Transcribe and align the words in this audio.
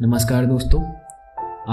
नमस्कार 0.00 0.46
दोस्तों 0.46 0.80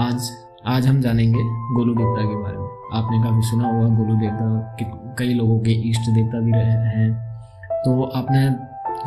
आज 0.02 0.28
आज 0.66 0.86
हम 0.86 1.00
जानेंगे 1.00 1.40
गोलू 1.74 1.94
देवता 1.94 2.22
के 2.22 2.36
बारे 2.42 2.58
में। 2.58 2.68
आपने 2.98 3.18
काफ़ी 3.22 3.42
सुना 3.42 3.68
होगा 3.68 3.88
गोलू 3.96 4.14
देवता 4.20 4.76
कि 4.78 4.84
कई 5.18 5.34
लोगों 5.34 5.58
के 5.58 5.72
इष्ट 5.88 6.08
देवता 6.10 6.38
भी 6.38 6.52
रहे 6.52 6.76
हैं। 6.92 7.10
तो 7.84 8.02
आपने 8.18 8.44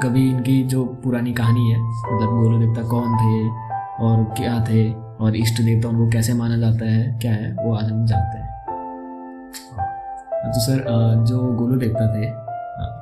कभी 0.03 0.29
इनकी 0.29 0.61
जो 0.63 0.83
पुरानी 1.03 1.33
कहानी 1.33 1.71
है 1.71 1.79
मतलब 1.79 2.41
गोलू 2.41 2.59
देवता 2.59 2.81
कौन 2.89 3.15
थे 3.21 3.39
और 4.05 4.23
क्या 4.37 4.59
थे 4.69 4.83
और 4.93 5.35
इष्ट 5.35 5.61
देवता 5.61 5.89
उनको 5.89 6.09
कैसे 6.11 6.33
माना 6.33 6.57
जाता 6.57 6.91
है 6.91 7.17
क्या 7.21 7.31
है 7.31 7.51
वो 7.55 7.73
आज 7.75 7.91
हम 7.91 8.05
जानते 8.05 8.37
हैं। 8.37 8.47
तो 10.43 10.59
सर 10.59 10.83
जो 11.29 11.39
गोलू 11.55 11.79
देवता 11.79 12.05
थे 12.13 12.29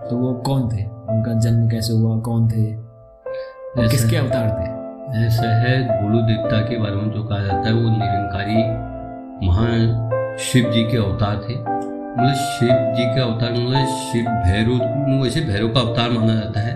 तो 0.09 0.17
वो 0.17 0.33
कौन 0.45 0.67
थे? 0.69 0.85
उनका 0.85 1.39
जन्म 1.39 1.67
कैसे 1.69 1.93
हुआ 1.93 2.17
कौन 2.21 2.47
थे? 2.49 2.65
किसके 3.89 4.15
अवतार 4.15 4.49
थे? 4.51 4.74
ऐसा 5.13 5.61
है 5.61 6.01
गुरु 6.01 6.21
देवता 6.21 6.59
के 6.61 6.77
बारे 6.77 6.95
में 6.95 7.11
जो 7.11 7.23
कहा 7.23 7.39
जाता 7.39 7.67
है, 7.67 7.73
वो 7.73 7.89
निरंकारी 7.89 8.55
महान 9.47 10.37
शिव 10.39 10.71
जी 10.71 10.83
के 10.83 10.97
अवतार 10.97 11.35
थे। 11.35 11.55
मतलब 11.55 12.33
शिव 12.33 12.69
जी 12.69 13.15
के 13.15 13.21
अवतार 13.21 13.51
मतलब 13.51 13.87
शिव 13.87 14.25
भैरव 14.25 15.23
वैसे 15.23 15.41
भैरव 15.41 15.67
का 15.67 15.79
अवतार 15.79 16.09
माना 16.09 16.35
जाता 16.35 16.59
है। 16.59 16.73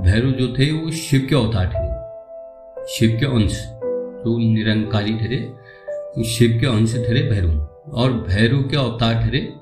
भैरव 0.00 0.30
जो 0.30 0.48
थे, 0.48 0.70
वो 0.72 0.90
शिव 0.90 1.26
के 1.30 1.36
अवतार 1.36 1.66
थे। 1.66 1.88
शिव 2.86 3.16
के 3.20 3.26
अंश, 3.26 3.68
जो 4.24 4.38
निरंकारी 4.38 5.14
ठहरे 5.14 6.24
शिव 6.24 6.58
के 6.60 6.66
अंश 6.66 6.94
ठहरे 6.94 7.22
भैरव 7.22 7.68
और 7.94 8.12
भैरव 8.12 8.58
के 8.58 8.76
अवतार 8.76 9.14
ठहरे 9.14 9.52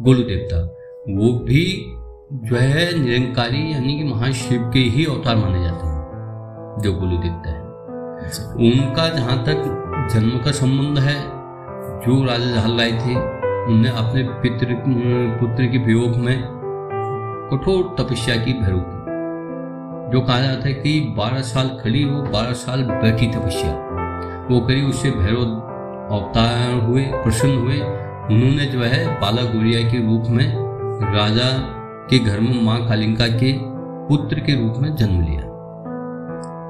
गोलू 0.00 0.22
देवता। 0.22 0.64
वो 1.08 1.32
भी 1.32 1.84
जो 2.32 2.56
है 2.56 2.98
निरंकारी, 2.98 3.72
यानी 3.72 3.98
कि 3.98 4.04
महाशिव 4.04 4.70
के 4.72 4.78
ही 4.78 5.04
अवतार 5.04 5.36
माने 5.36 5.62
जाते 5.62 5.86
हैं, 5.86 6.00
जो 6.82 6.92
गोलू 6.92 7.18
देवता 7.18 7.50
है। 7.50 7.59
उनका 8.20 9.08
जहाँ 9.08 9.36
तक 9.44 9.62
जन्म 10.12 10.38
का 10.38 10.50
संबंध 10.52 10.98
है, 10.98 11.18
जो 12.00 12.24
राजा 12.24 12.50
जहल 12.50 12.78
राय 12.78 12.92
थे 12.92 13.14
उनने 13.66 13.88
अपने 13.88 14.22
पितृ, 14.42 14.74
पुत्र 15.40 15.66
के 15.66 15.78
वियोग 15.78 16.16
में 16.16 16.36
कठोर 17.50 17.94
तपस्या 17.98 18.36
की 18.36 18.52
भैरव 18.52 18.80
की 18.80 18.98
जो 20.12 20.20
कहा 20.20 20.40
जाता 20.40 20.68
है 20.68 20.72
कि 20.74 21.00
बारह 21.16 21.40
साल 21.42 21.68
खड़ी 21.82 22.02
हो, 22.02 22.22
बारह 22.22 22.52
साल 22.52 22.82
बैठी 22.82 23.26
तपस्या। 23.26 23.72
वो 24.50 24.60
करी 24.60 24.82
उससे 24.82 25.10
भैरव 25.10 25.42
अवतार 26.12 26.80
हुए, 26.80 27.02
प्रसन्न 27.14 27.58
हुए। 27.58 27.80
उन्होंने 28.30 28.66
जो 28.66 28.80
है 28.80 29.20
बाला 29.20 29.42
गोरिया 29.42 29.80
के 29.90 29.98
रूप 30.06 30.30
में 30.30 30.46
राजा 31.14 31.50
के 32.10 32.18
घर 32.18 32.40
में 32.40 32.62
माँ 32.62 32.78
कालिंका 32.88 33.26
के 33.36 33.52
पुत्र 34.08 34.40
के 34.40 34.54
रूप 34.54 34.74
में 34.78 34.94
जन्म 34.96 35.20
लिया। 35.22 35.49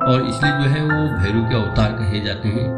और 0.03 0.23
इसलिए 0.27 0.53
जो 0.53 0.69
है 0.71 0.83
वो 0.83 0.99
भैरव 1.19 1.49
के 1.49 1.55
अवतार 1.55 1.93
कहे 1.93 2.21
जाते 2.21 2.49
हैं 2.49 2.69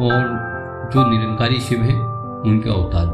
और 0.00 0.90
जो 0.94 1.10
निरंकारी 1.10 1.60
शिव 1.60 1.82
है 1.82 1.94
उनके 2.42 2.70
अवतार। 2.70 3.06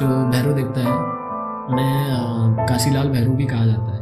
जो 0.00 0.06
भैरव 0.30 0.52
देखता 0.52 0.80
है 0.80 0.94
उन्हें 1.68 2.66
काशीलाल 2.68 3.08
भैरव 3.08 3.32
भी 3.32 3.44
कहा 3.44 3.66
जाता 3.66 3.96
है। 3.96 4.00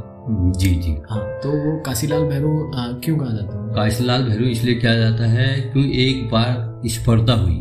जी 0.53 0.75
जी। 0.75 0.93
हाँ 1.11 1.21
तो 1.43 1.51
वो 1.51 1.77
काशीलाल 1.87 2.23
भैरव 2.23 2.71
क्यों 3.05 3.17
कहा 3.19 3.31
जाता 3.31 3.57
है? 3.57 3.75
काशीलाल 3.75 4.25
भैरव 4.25 4.43
इसलिए 4.43 4.75
कहा 4.75 4.95
जाता 4.95 5.31
है 5.31 5.61
क्यों 5.61 5.85
एक 5.85 6.31
बार 6.31 6.81
स्पर्धा 6.87 7.35
हुई। 7.35 7.61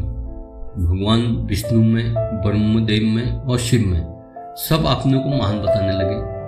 भगवान 0.80 1.22
विष्णु 1.50 1.84
में 1.84 2.14
ब्रह्मदेव 2.14 3.04
में 3.16 3.40
और 3.42 3.58
शिव 3.60 3.88
में 3.88 4.02
सब 4.58 4.86
अपने 4.88 5.17
को 5.17 5.30
महान 5.30 5.60
बताने 5.60 5.92
लगे। 5.92 6.39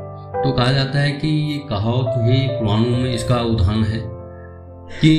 तो 0.43 0.51
कहा 0.51 0.71
जाता 0.71 0.99
है 0.99 1.11
कि 1.11 1.27
ये 1.27 1.57
कहावत 1.69 2.13
ही 2.17 2.47
पुराणों 2.49 2.97
में 2.97 3.13
इसका 3.13 3.35
उदाहरण 3.41 3.83
है 3.83 3.99
कि 5.01 5.11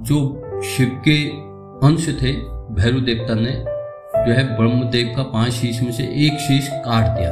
जो 0.00 0.18
शिव 0.66 1.00
के 1.04 1.16
अंश 1.86 2.06
थे 2.22 2.32
भैरव 2.74 3.00
देवता 3.00 3.34
ने 3.34 3.52
जो 4.16 4.32
है 4.32 4.44
ब्रह्मदेव 4.56 5.12
का 5.16 5.22
पाँच 5.22 5.52
शीश 5.52 5.82
में 5.82 5.92
से 5.92 6.02
एक 6.26 6.38
शीश 6.40 6.68
काट 6.86 7.04
दिया। 7.18 7.30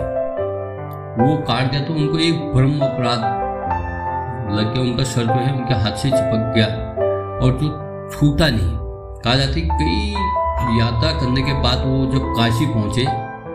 वो 1.19 1.37
काट 1.43 1.71
दिया 1.71 1.83
तो 1.85 1.95
उनको 1.95 2.19
एक 2.19 2.45
ब्रह्म 2.55 2.79
अपराध 2.81 3.21
लग 4.53 4.73
गया, 4.75 4.83
उनका 4.83 5.05
सर 5.05 5.25
जो 5.25 5.33
है, 5.33 5.53
उनके 5.53 5.75
हाथ 5.75 5.97
से 5.97 6.11
चिपक 6.11 6.53
गया 6.55 6.67
और 7.43 7.59
जो 7.63 7.69
छूटा 8.13 8.49
नहीं। 8.49 8.77
कहा 9.25 9.35
जाता 9.35 9.55
है 9.55 9.69
कई 9.73 10.79
यात्रा 10.79 11.13
करने 11.21 11.43
के 11.43 11.53
बाद 11.63 11.87
वो 11.87 12.07
जब 12.13 12.33
काशी 12.37 12.67
पहुँचे, 12.67 13.05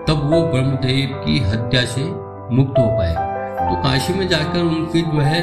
तब 0.07 0.30
वो 0.31 0.41
ब्रह्मदेव 0.47 1.22
की 1.25 1.40
हत्या 1.41 1.86
से 1.86 2.03
मुक्त 2.56 2.80
हो 2.80 2.88
पाए। 2.97 3.28
तो 3.69 3.75
काशी 3.75 4.13
में 4.13 4.28
जाकर 4.28 4.59
उनकी 4.59 5.02
जो 5.02 5.19
है 5.22 5.41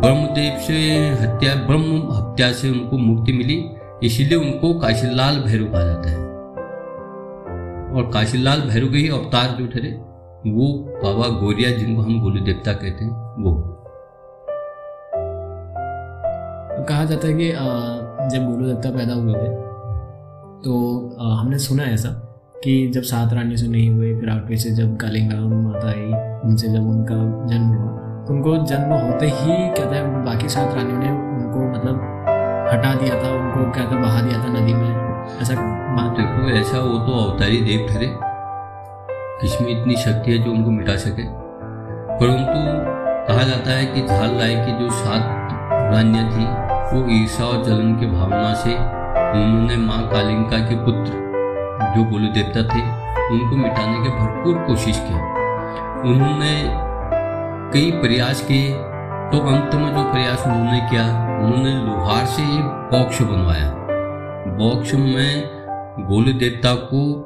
ब्रह्मदेव 0.00 0.58
से 0.58 0.74
हत्या, 1.20 1.54
ब्रह्म 1.54 1.96
हत्या 2.12 2.52
से 2.52 2.70
उनको 2.70 2.98
मुक्ति 2.98 3.32
मिली, 3.32 3.56
इसीलिए 4.02 4.38
उनको 4.38 4.72
काशीलाल 4.80 5.36
भैरव 5.36 5.72
कहा 5.72 5.82
जाता 5.82 6.10
है। 6.10 6.18
और 7.94 8.10
काशीलाल 8.14 8.60
भैरव 8.60 8.88
के 8.88 8.98
ही 8.98 9.08
अवतार 9.08 9.50
जो 9.58 9.66
ठहरे 9.66 9.90
वो 10.46 10.68
बाबा 11.04 11.28
गोरिया 11.40 11.70
जिनको 11.70 12.02
हम 12.02 12.20
गोलू 12.20 12.40
देवता 12.40 12.72
कहते 12.72 13.04
हैं, 13.04 13.10
वो। 13.42 13.52
कहा 16.88 17.04
जाता 17.04 17.26
है 17.26 17.34
कि 17.34 17.48
जब 18.32 18.46
गोलू 18.46 18.66
देवता 18.66 18.90
पैदा 18.90 19.14
हुए 19.14 19.34
थे 19.34 19.50
तो 20.64 20.72
हमने 21.20 21.58
सुना 21.58 21.84
ऐसा 21.84 22.08
कि 22.64 22.90
जब 22.94 23.02
सात 23.02 23.32
रानियों 23.32 23.56
से 23.56 23.66
नहीं 23.68 23.90
हुए, 23.90 24.20
फिर 24.20 24.30
आगे 24.30 24.56
से 24.56 24.70
जब 24.70 24.96
कालिंगा 24.96 25.36
माता 25.36 25.88
आई, 25.88 26.06
उनसे 26.44 26.68
जब 26.68 26.88
उनका 26.90 27.14
जन्म 27.46 27.66
हुआ 27.66 28.24
तो 28.24 28.34
उनको 28.34 28.66
जन्म 28.66 28.92
होते 28.94 29.26
ही 29.26 29.68
कहते 29.68 29.96
हैं, 29.96 30.24
बाकी 30.24 30.48
सात 30.48 30.74
रानियों 30.74 30.98
ने 30.98 31.10
उनको 31.10 31.68
मतलब 31.68 31.94
हटा 32.70 32.94
दिया 32.94 33.14
था, 33.14 33.28
उनको 33.30 33.70
कहते 33.70 33.96
बहा 33.96 34.22
दिया 34.22 34.38
था 34.38 34.48
नदी 34.48 34.74
में। 34.74 34.90
ऐसा 35.42 35.54
मान 35.96 36.10
देखो, 36.10 36.50
ऐसा 36.50 36.78
वो 36.78 36.98
तो 36.98 37.24
अवतारी 37.24 37.60
देव 37.60 37.86
ठहरे। 37.88 38.06
इसमें 39.46 39.80
इतनी 39.80 39.96
शक्ति 39.96 40.32
है 40.32 40.38
जो 40.38 40.50
उनको 40.50 40.70
मिटा 40.70 40.96
सके। 40.96 41.22
परंतु 42.18 42.58
कहा 43.28 43.42
जाता 43.42 43.70
है 43.70 43.86
कि 43.86 44.06
झाल 44.06 44.30
राय 44.30 44.54
की 44.54 44.78
जो 44.78 44.90
सात 44.90 45.52
रानियाँ 45.94 46.26
थी, 46.30 46.44
वो 46.96 47.06
ईर्षा 47.10 47.44
और 47.44 47.64
जलन 47.64 47.94
की 47.96 48.06
भावना 48.06 48.54
से 48.54 48.74
उन्होंने 49.38 49.76
माँ 49.76 50.08
कालिंका 50.08 50.58
के 50.58 50.76
पुत्र 50.76 51.27
जो 51.82 52.04
गोलू 52.04 52.28
देवता 52.28 52.62
थे, 52.62 53.08
उनको 53.30 53.56
मिटाने 53.56 54.04
की 54.04 54.08
भरपूर 54.10 54.58
कोशिश 54.58 54.98
की। 54.98 55.14
उन्होंने 56.08 56.64
कई 57.72 57.90
प्रयास 57.90 58.40
किए। 58.40 58.68
तो 59.32 59.38
अंत 59.38 59.74
में 59.74 59.96
जो 59.96 60.12
प्रयास 60.12 60.46
उन्होंने 60.46 60.80
किया, 60.80 61.04
उन्होंने 61.38 61.74
लोहार 61.74 62.26
से 62.26 62.42
एक 62.42 62.90
बॉक्स 62.92 63.22
बनवाया। 63.22 63.74
बॉक्स 64.46 64.94
में 64.94 65.50
गोलू 66.08 66.32
देवता 66.32 66.74
को 66.74 67.24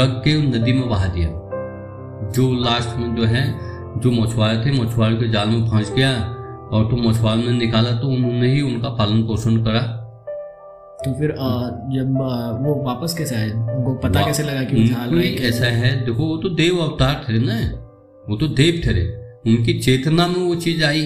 रख 0.00 0.08
के 0.08 0.42
नदी 0.42 0.72
में 0.72 0.88
बहा 0.88 1.06
दिया। 1.06 1.28
जो 2.30 2.52
लास्ट 2.52 2.96
में 2.96 3.14
जो 3.14 3.24
है, 3.24 3.58
जो 4.00 4.10
मछुआरे 4.10 4.56
थे, 4.56 4.82
मछुआरे 4.82 5.14
के 5.14 5.28
जाल 5.28 5.48
में 5.48 5.68
फंस 5.68 5.92
गया 5.94 6.10
और 6.72 6.84
तो 6.90 6.96
मछुआरे 6.96 7.42
ने 7.42 7.52
निकाला 7.52 7.90
तो 7.90 8.06
उन्होंने 8.06 8.48
ही 8.48 8.60
उनका 8.60 8.88
पालन 8.88 9.22
पोषण 9.22 9.56
करा। 9.56 10.03
तो 11.04 11.12
फिर 11.14 11.30
जब 11.94 12.14
वो 12.62 12.74
वापस 12.84 13.14
कैसे 13.18 13.34
आए? 13.36 13.50
उनको 13.50 13.94
पता 13.98 14.24
कैसे 14.26 14.42
लगा 14.42 14.62
कि 14.64 15.34
ऐसा 15.48 15.66
है? 15.72 15.90
देखो 16.04 16.24
वो 16.24 16.36
तो 16.36 16.48
देव 16.56 16.78
अवतार 16.78 17.24
थे 17.28 17.38
ना। 17.40 17.56
वो 18.24 18.36
तो 18.36 18.46
देव 18.54 18.80
ठहरे 18.84 19.04
उनकी 19.46 19.72
चेतना 19.80 20.26
में 20.26 20.40
वो 20.40 20.54
चीज़ 20.56 20.84
आई। 20.84 21.02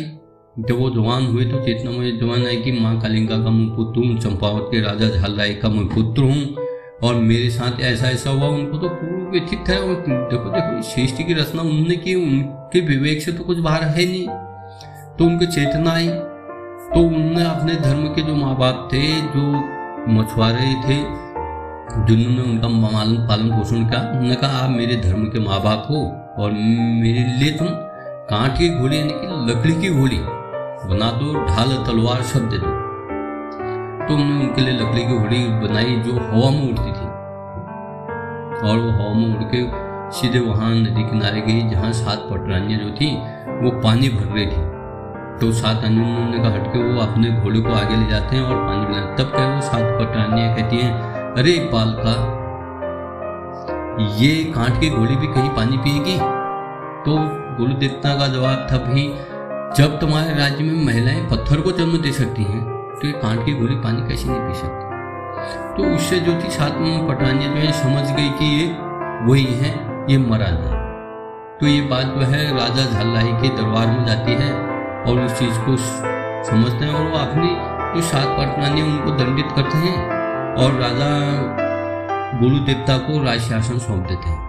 जब 0.56 0.78
वो 0.78 0.90
जवान 0.90 1.26
हुए 1.26 1.44
तो 1.44 1.64
चेतना 1.64 1.90
में 1.90 2.18
जवान 2.18 2.46
आई 2.46 2.56
कि 2.62 2.72
माँ 2.72 3.00
कालिंगा 3.00 3.36
का 3.36 3.50
मैं 3.50 3.68
पुत्र 3.76 4.00
हूँ 4.00 4.18
चंपावत 4.20 4.68
के 4.72 4.80
राजा 4.80 5.08
झाल 5.08 5.34
राय 5.34 5.54
का 5.54 5.68
मैं 5.68 5.86
पुत्र 5.88 6.22
हूँ 6.22 6.66
और 7.02 7.14
मेरे 7.14 7.48
साथ 7.50 7.80
ऐसा 7.82 8.08
ऐसा 8.08 8.30
हुआ। 8.30 8.48
उनको 8.48 8.78
तो 8.78 8.88
पूर्व 8.90 9.30
व्यथित 9.30 9.64
था 9.68 9.76
और 9.78 9.94
देखो 10.08 10.50
देखो 10.50 10.82
सृष्टि 10.82 11.24
की 11.24 11.34
रचना 11.34 11.62
उन्होंने 11.62 11.96
की। 11.96 12.14
उनके 12.14 12.80
विवेक 12.86 13.22
से 13.22 13.32
तो 13.32 13.44
कुछ 13.44 13.58
बाहर 13.58 13.82
है 13.88 14.06
नहीं। 14.06 14.26
तो 15.18 15.24
उनकी 15.24 15.46
चेतना 15.46 15.92
आई। 15.92 16.08
तो 16.08 17.00
उन्होंने 17.00 17.44
अपने 17.44 17.74
धर्म 17.80 18.06
के 18.08 18.22
जो 18.22 18.34
माँ 18.34 18.56
बाप 18.58 18.88
थे 18.92 19.06
जो 19.28 19.44
मछुआरे 20.08 20.74
थे, 20.84 20.96
जिन्होंने 21.98 22.42
उनका 22.42 22.68
पालन 23.28 23.50
पोषण 23.50 23.84
किया। 23.84 24.00
उन्होंने 24.00 24.34
कहा, 24.34 24.58
आप 24.58 24.70
मेरे 24.70 24.96
धर्म 24.96 25.24
के 25.24 25.40
माँ 25.40 25.62
बाप 25.62 25.86
हो 25.90 26.00
और 26.42 26.50
मेरे 26.50 27.24
लिए 27.24 27.50
तुम 27.52 27.68
कांट 28.30 28.52
की 28.58 28.68
घोड़ी 28.68 28.98
यानी 28.98 29.12
कि 29.12 29.52
लकड़ी 29.52 29.72
की 29.72 29.90
घोड़ी 29.90 30.18
बना 30.88 31.10
दो, 31.10 31.32
ढाल, 31.46 31.84
तलवार, 31.86 32.22
सब 32.22 32.48
दे 32.48 32.58
दो। 32.58 32.78
तो 34.06 34.14
उन्होंने 34.14 34.46
उनके 34.46 34.60
लिए 34.60 34.74
लकड़ी 34.74 35.04
की 35.06 35.18
घोड़ी 35.18 35.44
बनाई 35.44 35.96
जो 35.96 36.12
हवा 36.12 36.50
में 36.50 36.68
उड़ती 36.68 36.92
थी। 36.92 37.08
और 38.68 38.78
वो 38.78 38.90
हवा 38.90 39.12
में 39.14 39.36
उड़ 39.36 39.44
के 39.54 39.88
सीधे 40.10 40.38
वहाँ 40.38 40.70
नदी 40.74 41.02
किनारे 41.02 41.40
गई, 41.40 41.68
जहाँ 41.70 41.92
सात 41.92 42.18
पटरानियाँ 42.18 42.80
जो 42.80 42.90
थी, 42.90 43.16
वो 43.62 43.70
पानी 43.80 44.08
भर 44.08 44.26
रही 44.26 44.46
थी। 44.46 44.77
तो 45.40 45.50
सात 45.52 45.84
अन्य 45.84 46.38
का 46.38 46.48
हटके 46.48 46.78
वो 46.84 47.00
अपने 47.00 47.30
घोड़े 47.32 47.60
को 47.60 47.72
आगे 47.72 47.96
ले 47.96 48.06
जाते 48.10 48.36
हैं 48.36 48.42
और 48.42 48.56
पानी 48.56 48.86
पिलाते 48.86 49.22
तब 49.22 49.30
कहे 49.30 49.54
वो 49.54 49.60
सात 49.60 49.82
पटरानियाँ 50.00 50.56
कहती 50.56 50.76
हैं, 50.76 50.92
अरे 51.34 51.52
पाल 51.72 51.94
का 51.98 52.14
ये 54.16 54.32
कांट 54.54 54.80
की 54.80 54.90
घोड़ी 54.90 55.16
भी 55.16 55.26
कहीं 55.26 55.50
पानी 55.50 55.76
पिएगी? 55.76 56.16
तो 57.04 57.16
गुरु 57.58 57.74
देवता 57.74 58.14
का 58.14 58.26
जवाब 58.26 58.66
था 58.72 58.78
भी 58.84 59.06
जब 59.76 59.98
तुम्हारे 60.00 60.34
राज्य 60.34 60.64
में 60.64 60.84
महिलाएँ 60.86 61.26
पत्थर 61.30 61.60
को 61.60 61.72
जन्म 61.72 61.98
दे 61.98 62.12
सकती 62.12 62.42
हैं 62.42 62.62
तो 63.00 63.06
ये 63.06 63.12
कांट 63.12 63.44
की 63.46 63.54
गोली 63.54 63.76
पानी 63.76 64.08
कैसे 64.08 64.28
नहीं 64.28 64.40
पी 64.40 64.54
सकती? 64.54 64.86
तो 65.76 65.94
उससे 65.96 66.20
जो 66.20 66.32
थी 66.34 66.50
साथ 66.50 66.80
में 66.80 67.08
पठानिया 67.08 67.50
जो 67.50 67.56
है, 67.56 67.72
समझ 67.72 68.10
गई 68.10 68.30
कि 68.30 68.54
ये 68.60 68.66
वही 69.26 69.54
है, 69.54 69.70
ये 70.10 70.18
मरा 70.18 70.50
नहीं 70.50 70.86
तो 71.60 71.66
ये 71.66 71.80
बात 71.80 72.06
जो 72.14 72.26
है, 72.26 72.42
राजा 72.56 72.90
झल्लाई 72.92 73.32
के 73.42 73.48
दरबार 73.56 73.86
में 73.86 74.04
जाती 74.06 74.32
है। 74.32 74.67
और 75.06 75.20
उस 75.20 75.38
चीज़ 75.38 75.58
को 75.58 75.76
समझते 76.46 76.84
हैं 76.84 76.94
और 76.94 77.10
वो 77.10 77.16
आखिरी 77.18 77.48
जो 77.94 78.08
सात 78.08 78.28
पटनानी 78.38 78.82
उनको 78.82 79.10
दंडित 79.10 79.52
करते 79.56 79.78
हैं 79.78 79.96
और 80.54 80.80
राजा 80.80 81.10
गुरु 82.40 82.58
देवता 82.58 82.98
को 82.98 83.22
राज 83.24 83.40
शासन 83.40 83.78
सौंप 83.78 84.06
देते 84.06 84.28
हैं। 84.28 84.47